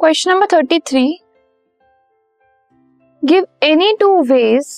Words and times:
Question 0.00 0.30
number 0.30 0.46
thirty 0.46 0.78
three 0.78 1.02
give 3.22 3.46
any 3.62 3.92
two 4.00 4.08
ways 4.22 4.68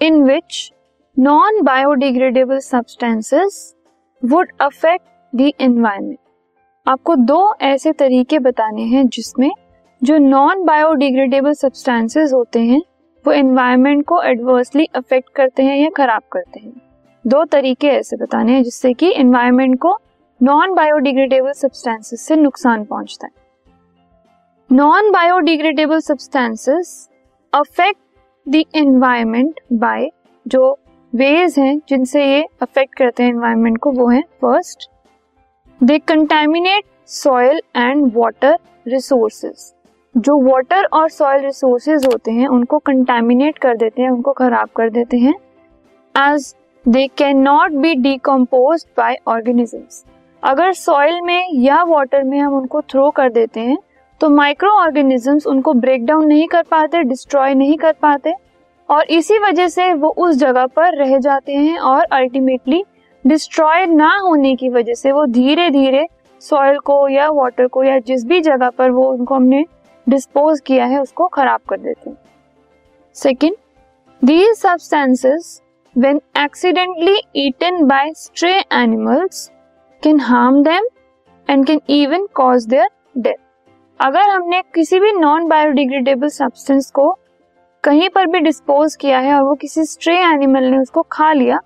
in 0.00 0.22
which 0.22 0.72
non 1.18 1.60
biodegradable 1.62 2.58
substances 2.58 3.74
would 4.22 4.52
affect 4.60 5.04
the 5.32 5.50
environment 5.60 6.18
आपको 6.86 7.16
दो 7.16 7.40
ऐसे 7.62 7.92
तरीके 7.92 8.38
बताने 8.38 8.82
हैं 8.82 9.06
जिसमें 9.08 9.50
जो 10.02 10.18
नॉन 10.18 10.64
बायोडिग्रेडेबल 10.64 11.52
सब्सटेंसेस 11.52 12.32
होते 12.32 12.60
हैं, 12.60 12.82
वो 13.24 13.32
एनवायरमेंट 13.32 14.04
को 14.06 14.22
एडवर्सली 14.22 14.88
अफेक्ट 14.94 15.34
करते 15.36 15.62
हैं 15.62 15.76
या 15.76 15.90
खराब 15.90 16.22
करते 16.32 16.60
हैं। 16.60 16.72
दो 17.24 17.44
तरीके 17.44 17.88
ऐसे 17.88 18.16
बताने 18.16 18.52
हैं 18.52 18.62
जिससे 18.62 18.92
कि 18.92 19.12
एनवायरमेंट 19.16 19.78
को 19.78 19.98
नॉन 20.40 20.74
बायोडिग्रेडेबल 20.74 21.52
सब्सटेंसेस 21.52 22.20
से 22.20 22.36
नुकसान 22.36 22.84
पहुँचता 22.84 23.26
है। 23.26 23.41
Non 24.70 25.10
biodegradable 25.10 25.98
substances 26.00 26.90
affect 27.52 27.98
the 28.46 28.62
environment 28.74 29.60
by 29.72 30.08
जो 30.46 30.70
वेज 31.12 31.58
हैं 31.58 31.76
जिनसे 31.88 32.24
ये 32.24 32.44
अफेक्ट 32.62 32.94
करते 32.94 33.22
हैं 33.22 33.30
एनवायरमेंट 33.30 33.76
को, 33.78 33.90
वो 33.90 34.08
है 34.08 34.20
first 34.42 34.88
they 35.80 35.98
contaminate 35.98 36.84
soil 37.08 37.60
and 37.76 38.10
water 38.14 38.56
resources 38.88 39.72
जो 40.14 40.40
वाटर 40.46 40.88
और 40.92 41.08
सॉइल 41.10 41.44
रिसोर्सेज 41.44 42.06
होते 42.06 42.30
हैं, 42.30 42.48
उनको 42.48 42.78
कंटेमिनेट 42.80 43.58
कर 43.58 43.76
देते 43.76 44.02
हैं, 44.02 44.10
उनको 44.10 44.32
खराब 44.32 44.68
कर 44.76 44.90
देते 44.90 45.18
हैं 45.18 45.34
as 46.14 46.54
they 46.84 47.06
can 47.18 47.42
not 47.42 47.80
be 47.82 47.94
decomposed 48.02 48.86
by 48.96 49.18
organisms 49.28 50.04
अगर 50.42 50.72
सॉइल 50.72 51.20
में 51.20 51.48
या 51.60 51.82
वाटर 51.86 52.22
में 52.24 52.38
हम 52.40 52.54
उनको 52.54 52.82
थ्रो 52.82 53.10
कर 53.10 53.32
देते 53.32 53.60
हैं 53.60 53.78
तो 54.22 54.28
माइक्रो 54.30 54.70
ऑर्गेनिजम्स 54.70 55.46
उनको 55.46 55.72
ब्रेक 55.74 56.04
डाउन 56.06 56.26
नहीं 56.26 56.46
कर 56.48 56.62
पाते 56.62 57.02
डिस्ट्रॉय 57.02 57.54
नहीं 57.54 57.76
कर 57.76 57.92
पाते 57.92 58.34
और 58.88 59.04
इसी 59.04 59.38
वजह 59.38 59.68
से 59.68 59.94
वो 59.94 60.08
उस 60.08 60.36
जगह 60.36 60.66
पर 60.66 60.96
रह 60.96 61.18
जाते 61.18 61.52
हैं 61.52 61.78
और 61.78 62.04
अल्टीमेटली 62.12 62.84
डिस्ट्रॉय 63.26 63.86
ना 63.86 64.16
होने 64.16 64.54
की 64.56 64.68
वजह 64.68 64.94
से 64.94 65.12
वो 65.12 65.26
धीरे 65.26 65.70
धीरे 65.70 66.06
सॉइल 66.40 66.78
को 66.78 67.08
या 67.08 67.28
वाटर 67.30 67.66
को 67.66 67.84
या 67.84 67.98
जिस 67.98 68.24
भी 68.24 68.40
जगह 68.40 68.70
पर 68.70 68.90
वो 68.90 69.10
उनको 69.12 69.34
हमने 69.34 69.64
डिस्पोज 70.08 70.60
किया 70.60 70.84
है 70.84 71.00
उसको 71.00 71.26
खराब 71.26 71.60
कर 71.68 71.76
देते 71.76 72.10
हैं। 72.10 72.16
Second 73.14 73.56
these 74.24 74.56
substances 74.56 75.62
when 75.98 76.20
accidentally 76.38 77.20
eaten 77.36 77.84
by 77.84 78.12
stray 78.16 78.58
animals 78.72 79.50
can 80.02 80.20
harm 80.20 80.62
them 80.62 80.86
and 81.48 81.66
can 81.66 81.80
even 81.88 82.26
cause 82.34 82.66
their 82.66 82.88
death 83.18 83.51
अगर 84.00 84.20
हमने 84.20 84.60
किसी 84.74 84.98
भी 85.00 85.12
नॉन 85.12 85.46
बायोडिग्रेडेबल 85.48 86.28
सब्सटेंस 86.28 86.90
को 86.90 87.18
कहीं 87.84 88.08
पर 88.08 88.26
भी 88.26 88.40
डिस्पोज 88.40 88.96
किया 88.96 89.18
है 89.18 89.34
और 89.34 89.42
वो 89.42 89.54
किसी 89.54 89.84
स्ट्रे 89.84 90.16
एनिमल 90.18 90.64
ने 90.64 90.78
उसको 90.78 91.02
खा 91.02 91.32
लिया 91.32 91.60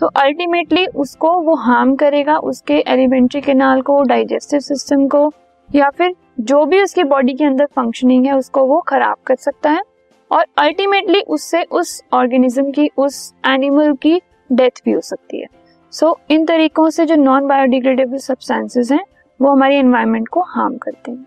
तो 0.00 0.06
अल्टीमेटली 0.06 0.86
उसको 0.86 1.30
वो 1.40 1.54
हार्म 1.54 1.94
करेगा 1.96 2.36
उसके 2.38 2.74
एलिमेंट्री 2.86 3.40
केनाल 3.40 3.80
को 3.82 4.02
डाइजेस्टिव 4.02 4.60
सिस्टम 4.60 5.06
को 5.08 5.32
या 5.74 5.88
फिर 5.90 6.14
जो 6.40 6.64
भी 6.64 6.82
उसकी 6.82 7.04
बॉडी 7.04 7.34
के 7.34 7.44
अंदर 7.44 7.66
फंक्शनिंग 7.66 8.26
है 8.26 8.36
उसको 8.36 8.64
वो 8.64 8.80
खराब 8.80 9.16
कर 9.26 9.36
सकता 9.36 9.70
है। 9.70 9.82
और 10.30 10.44
अल्टीमेटली 10.58 11.20
उससे 11.20 11.62
उस 11.62 12.02
ऑर्गेनिज्म 12.12 12.70
की 12.70 12.90
उस 12.98 13.32
एनिमल 13.46 13.92
की 13.94 14.20
डेथ 14.52 14.82
भी 14.84 14.92
हो 14.92 15.00
सकती 15.00 15.40
है। 15.40 15.46
सो 15.92 16.06
so, 16.06 16.30
इन 16.30 16.44
तरीकों 16.46 16.88
से 16.90 17.06
जो 17.06 17.16
नॉन 17.16 17.46
बायोडिग्रेडेबल 17.46 18.16
सब्सटेंसेस 18.16 18.92
हैं 18.92 19.04
वो 19.40 19.52
हमारी 19.52 19.76
एनवायरमेंट 19.76 20.28
को 20.28 20.40
हार्म 20.40 20.76
करते 20.76 21.10
हैं। 21.10 21.26